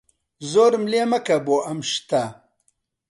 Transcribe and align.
زۆرم 0.51 0.83
لێ 0.91 1.03
مەکە 1.11 1.37
بۆ 1.45 1.57
ئەم 1.65 1.79
شتە. 1.91 2.23